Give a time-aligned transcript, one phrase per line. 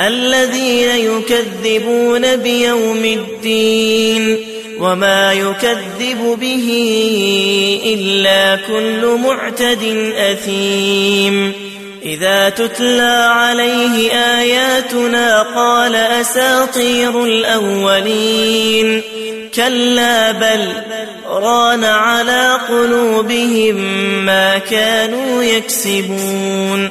[0.00, 4.38] الذين يكذبون بيوم الدين
[4.80, 6.68] وما يكذب به
[7.84, 11.52] إلا كل معتد أثيم.
[12.02, 19.02] إذا تتلى عليه آياتنا قال أساطير الأولين.
[19.54, 20.72] كلا بل
[21.26, 23.74] ران على قلوبهم
[24.24, 26.90] ما كانوا يكسبون.